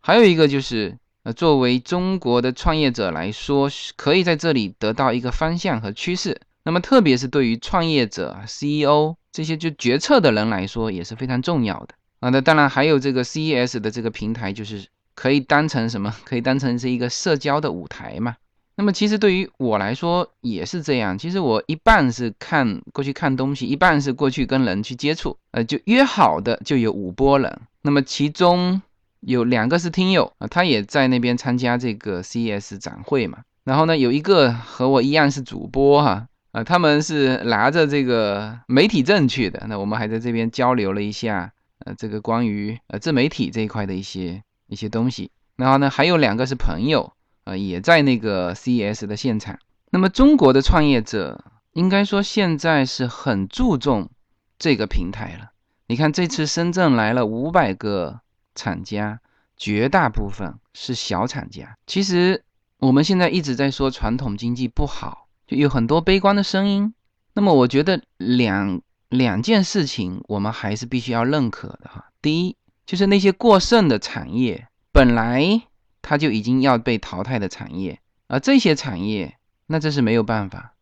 [0.00, 0.98] 还有一个就是。
[1.24, 6.40] 呃，作为中国的创业者来说，可以在这里得到一个方向和趋势。
[6.64, 12.28] 那么，特别是对于创业者、CEO 这些就决策的人来说，也是非常重要的啊。
[12.30, 16.12] 那当然还有这个 CES 的这个平台，就是可以当成什么？
[16.24, 18.34] 可以当成是一个社交的舞台嘛。
[18.74, 21.16] 那么，其实对于我来说也是这样。
[21.16, 25.36] 其实我一半是看过去看东西，一半是过去跟人去接触。
[25.52, 27.60] 呃，就约好的就有五波人。
[27.82, 28.82] 那么其中。
[29.24, 33.38] 有两个是听友啊，他也在那边参加这个 CES 展会嘛。
[33.62, 39.64] 然后呢，有一个和我一样是主播哈，啊，他们是拿着这个媒体证去的。
[39.68, 41.52] 那我们还在这边交流了一下，
[41.84, 45.30] 呃，这个关于呃自媒体这一块的一些一些东西。
[45.54, 47.12] 然后呢，还有两个是朋友，
[47.44, 49.56] 呃，也在那个 CES 的现场。
[49.90, 54.10] 那么中国的创业者应该说现在是很注重
[54.58, 55.52] 这个平台了。
[55.86, 58.21] 你看这次深圳来了五百个。
[58.54, 59.20] 厂家
[59.56, 61.76] 绝大部分是小厂家。
[61.86, 62.44] 其实
[62.78, 66.94] 我们现在一直在说传统经济不好，就有很多悲观的声音。
[67.34, 72.10] 那么我觉得两两件事情我们还是必须要认可的哈。
[72.20, 75.62] 第一，就是那些过剩的产业，本来
[76.02, 80.74] 它就已经要被淘汰的产业，而这些产业，那这是没有办法，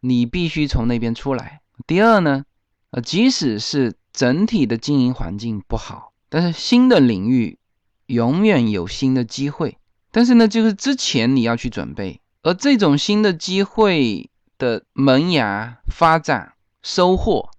[0.00, 1.60] 你必须从那边出来。
[1.86, 2.44] 第二呢，
[2.92, 6.09] 呃，即使是整体的经营环境不好。
[6.30, 7.58] 但是新的领域
[8.06, 9.76] 永远有新的机会，
[10.10, 17.50] 但是呢，就是之前你要去准备，而这种新的机会的萌芽、发展、收获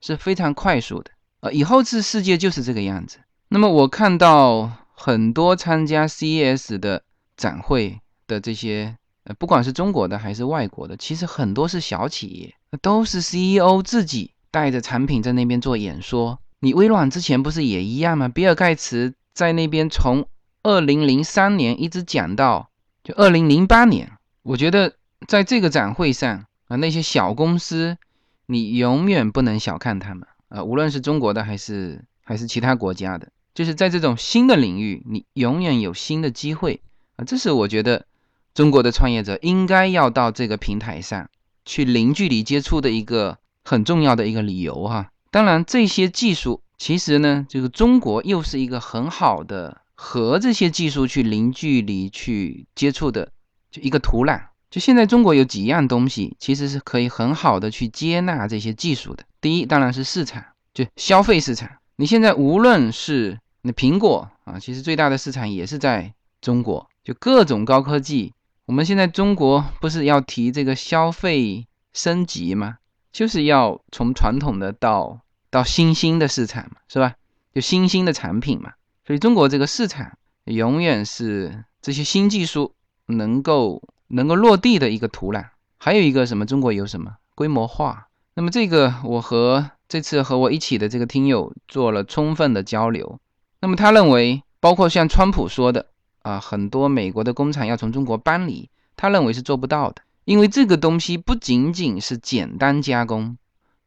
[0.00, 1.10] 是非常快速的。
[1.40, 3.18] 呃，以后这世界就是这个样子。
[3.48, 7.02] 那么我看到很多参加 CES 的
[7.36, 16.38] 展会的这些，呃，不管是中国的还是外国的，其实很多是小企业，都是 CEO 自己带着产品在那边做演说。
[16.64, 18.28] 你微软之前不是也一样吗？
[18.28, 20.28] 比尔盖茨在那边从
[20.62, 22.70] 二零零三年一直讲到
[23.02, 24.12] 就二零零八年。
[24.44, 24.94] 我觉得
[25.26, 27.98] 在这个展会上啊，那些小公司，
[28.46, 36.80] 你永远不能小看他们啊，无论是中国的还是还是其他国家的，就是在这种新的领域，你永远有新的机会
[37.16, 37.24] 啊。
[37.24, 38.06] 这是我觉得
[38.54, 41.28] 中国的创业者应该要到这个平台上
[41.64, 45.08] 去零距离接触的一个很重要的一个理由哈。
[45.32, 53.32] 当然，这些技术其实呢，就是中国又是一个很好的和这些技术去零距离去接触的，
[53.70, 54.42] 就一个土壤。
[54.70, 59.24] 就现在中国有几样东西，其实是可以很好的去接纳这些技术的。
[59.40, 61.70] 第一，当然是市场，就消费市场。
[61.96, 66.12] 你现在无论是那苹果啊，其实最大的市场也是在
[66.42, 68.34] 中国，就各种高科技。
[68.66, 72.76] 我们现在中国不是要提这个消费升级吗？
[73.12, 77.14] 就是要从传统的到到新兴的市场嘛，是吧？
[77.54, 78.72] 就新兴的产品嘛，
[79.06, 82.74] 所以中国这个市场永远是这些新技术
[83.06, 85.44] 能够能够落地的一个土壤。
[85.76, 86.46] 还有一个什么？
[86.46, 87.16] 中国有什么？
[87.34, 88.08] 规模化。
[88.34, 93.20] 那么这个我和这次和我一起的这个听友做了充分的交流。
[93.60, 95.88] 那么他认为，包括像川普说的
[96.22, 103.36] 啊，很多美国的工厂要从中国搬离，他认为是做不到的，因为这个东西不仅仅是简单加工。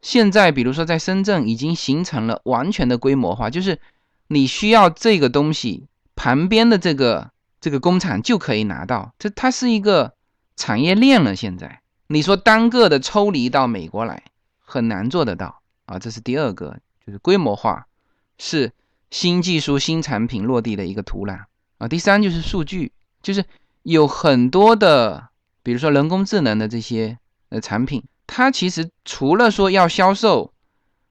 [0.01, 3.79] 现在比如说在深圳已经形成了完全的规模化，就是
[4.27, 10.13] 你需要这个东西，旁边的这个这个工厂就可以拿到，这它是一个
[10.55, 11.35] 产业链了。
[11.35, 14.23] 现在你说单个的抽离到美国来。
[14.67, 17.85] 很难做得到啊，这是第二个，就是规模化
[18.39, 18.71] 是
[19.11, 21.43] 新技术、新产品落地的一个土壤
[21.77, 21.87] 啊。
[21.87, 23.45] 第三就是数据，就是
[23.83, 25.29] 有很多的，
[25.65, 27.17] 比如说人工智能的这些
[27.49, 30.53] 呃产品，它其实除了说要销售，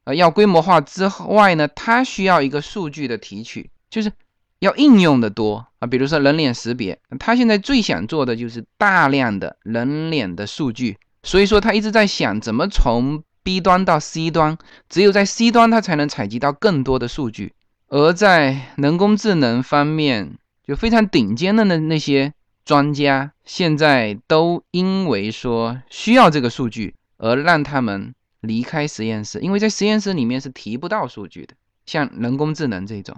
[0.04, 4.12] 呃要规模化之外呢，它需要一个数据的提取，就是
[4.60, 5.88] 要应用的多啊。
[5.88, 14.56] 比如说人脸识别，它现在最想做的就是大量的人脸的数据，所以说他一直在想怎么从 B 端到 C 端，
[14.88, 17.52] 只有在 C 端，它才能采集到更多的数据。
[17.88, 22.32] 而在人工智能方面，就非常顶尖的那那些
[22.64, 31.54] 专家，现在都因为说需要这个数据，而让他们离开实验室，因为在实验室里面是提不到数据的。
[31.86, 33.16] 像人工智能这种，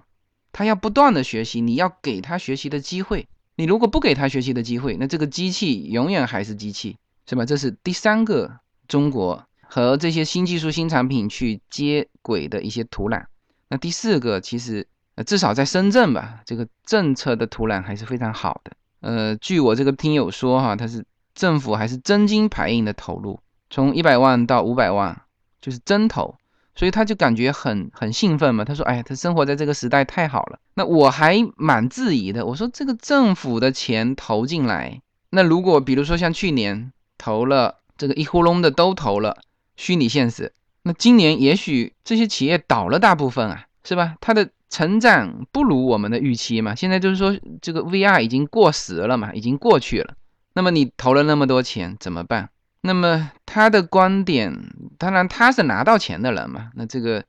[0.52, 3.28] 它要不断的学习，你要给它学习的机会。
[3.56, 6.96] 你如果不给它学习的机会，那这个机器永远还是机器，
[7.26, 7.44] 是吧？
[7.44, 8.58] 这是第三个
[8.88, 9.46] 中国。
[9.68, 13.24] 和这些新技术、新产品去接轨的一些土壤。
[13.68, 18.70] 那第四个，其实呃，至少在深圳吧，这个政策的土壤还是非常好的。
[19.06, 23.38] 呃，据我这个听友说哈，他是政府还是真金白银的投入，
[23.70, 25.22] 从一百万到五百万，
[25.60, 26.34] 就是真投，
[26.74, 28.64] 所以他就感觉很很兴奋嘛。
[28.64, 35.00] 他说：“哎呀，他生活在这个时代太好了。”那我还蛮质疑的，我说这个政府的钱投进来，
[35.30, 39.38] 那如果比如说像去年投了这个一呼隆的都投了。
[39.78, 40.54] 虚拟现实，
[40.84, 44.16] 那今年也许这些企业倒了大部分啊，是吧？
[44.22, 46.74] 他的成长不如我们的预期嘛。
[46.74, 50.14] 现在就是说，这个 VR 已经过时了嘛，已经过去了。
[50.54, 52.50] 那么你投了那么多钱怎么办？
[52.80, 57.24] 那么他的观点，当然他是拿到钱的人嘛，那这个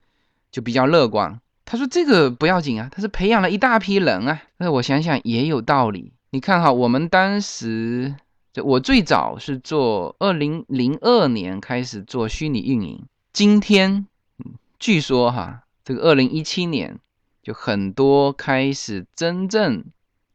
[0.52, 1.40] 就比较乐观。
[1.66, 4.42] 他说这个不要紧啊，他是培养了一大批人啊。
[4.58, 6.14] 那我想想也有道理。
[6.30, 8.16] 你看哈，我们当时
[8.54, 8.64] 就。
[8.64, 14.08] 我最早是做二零零二年开始做虚拟运营，今天
[14.80, 17.00] 据说哈，这个二零一七年
[17.48, 19.86] 就很多开始真正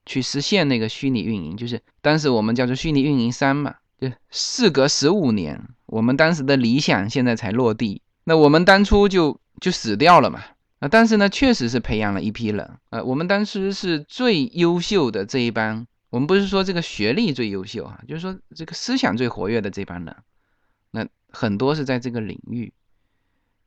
[0.06, 10.42] 去实现那个虚拟运营，就是当时我们叫做虚拟运营三嘛，就事隔十五年，我们当时的理想现在才落地，那我们当初就就死掉了嘛，
[10.78, 15.86] 啊，但是呢，确实是培养了一批人，啊，我们当时是最优秀的这一帮。
[16.08, 20.16] 我们不是说这个学历最优秀啊，就是说这个思想最活跃的这帮人，
[20.92, 22.72] 那很多是在这个领域。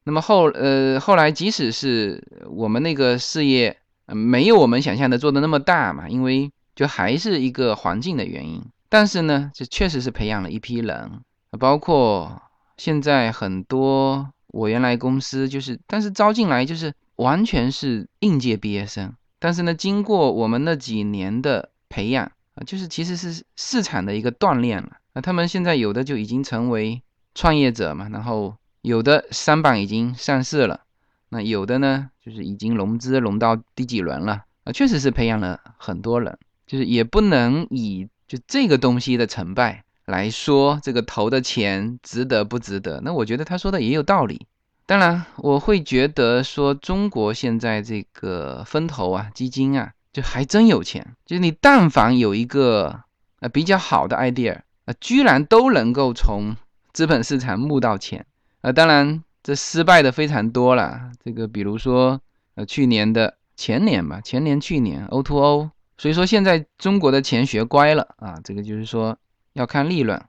[0.05, 8.63] 那么后呃后来，即使是我们那个事业没有我们想象的做的那么大嘛，因为就还是一个环境的原因。
[8.87, 11.19] 但是呢，这确实是培养了一批人，
[11.59, 12.41] 包括
[12.77, 19.13] 现在很多我原来公司就是，但是招进来就是完全是应届毕业生。
[19.39, 22.31] 但是呢，经过我们那几年的培养。
[22.55, 24.89] 啊，就是其实是市场的一个锻炼了。
[25.13, 27.01] 那他们现在有的就已经成为
[27.33, 28.55] 创业者嘛，然后
[28.85, 30.81] 有的三板已经上市了，
[31.29, 36.37] 那有的呢就是已经融资融到第几轮了啊，确实是培养了很多人。
[36.67, 43.01] 就是也不能以就这个东西的成败来说这个投的钱值得不值得。
[43.03, 44.47] 那我觉得他说的也有道理。
[44.85, 49.91] 当然，我会觉得说中国现在这个风投啊、基金啊。
[50.15, 53.01] 就还真有钱，就是你但凡有一个
[53.41, 56.55] 呃比较好的 idea 啊，居然都能够从
[56.93, 58.25] 资本市场募到钱
[58.65, 58.73] 呃。
[58.73, 62.19] 当然这失败的非常多了，这个比如说
[62.55, 69.17] 呃去年的前年吧，前年去年 O to O，所以说现在中国的钱学乖了啊，这个就是说
[69.53, 70.19] 要看利润。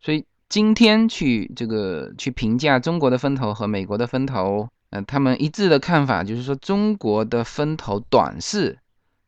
[0.00, 8.78] 所以今天去这个去评价中国的风投和美国的风投，呃，他们一致的看法就是说中国的风投短视。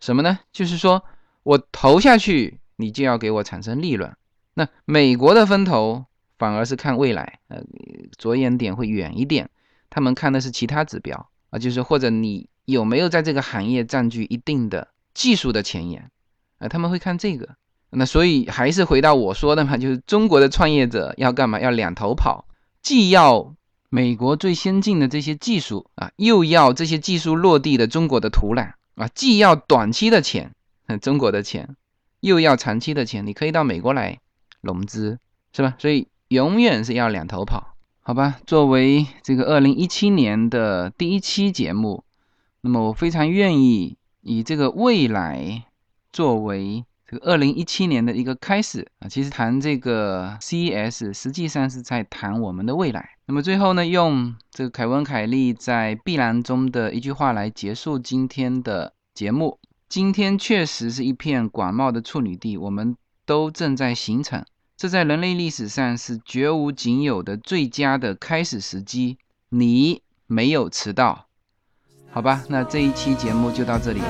[0.01, 0.39] 什么呢？
[0.53, 1.03] 就是说
[1.43, 4.15] 我投下去，你就要给我产生利润。
[4.55, 6.05] 那美国的风投
[6.41, 7.62] 反而是看未来，呃，
[8.16, 9.51] 着眼点会远一点。
[9.91, 16.11] 他们看的是其他指标啊，就是或者你有没有在这个行业占据一定的技术的前沿
[16.59, 17.57] 啊，他们会看这个。
[17.91, 21.61] 那所以还是回到我说的嘛，就是中国的创业者要干嘛？
[21.61, 22.47] 要两头跑，
[22.82, 23.55] 既要
[23.91, 28.72] 美国最先进的这些技术啊，又要这些技术落地的中国的土壤。
[28.95, 30.55] 啊，既要短期的钱，
[31.01, 31.76] 中国的钱，
[32.20, 34.20] 又要长期的钱，你可以到美国来
[34.61, 35.18] 融资，
[35.53, 35.74] 是吧？
[35.78, 37.74] 所以永远是要两头跑。
[38.03, 42.05] 好吧，作为这个二零一七年的第一期节目，
[42.61, 45.64] 那么我非常愿意以这个未来
[46.12, 49.09] 作为这个二零一七年的一个开始啊。
[49.09, 53.11] 其实谈这个 CES，实际上是在谈我们的未来。
[53.26, 59.59] 那么最后呢，用这个凯文·凯利在《碧蓝》中的一句话来结束今天的节目：
[59.89, 64.45] 今天确实是一片广袤的处女地，我们都正在形成。
[64.81, 69.18] 这在人类历史上是绝无仅有的最佳的开始时机，
[69.51, 71.26] 你没有迟到，
[72.11, 72.43] 好吧？
[72.49, 74.01] 那这一期节目就到这里，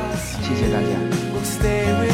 [0.40, 2.09] 谢谢大家。